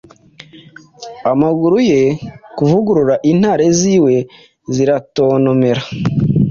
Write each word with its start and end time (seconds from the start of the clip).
amaguru 1.31 1.77
ye 1.89 2.01
kuvugurura 2.57 3.15
Intare 3.31 3.65
ziwe 3.79 4.15
ziratontomera 4.73 5.81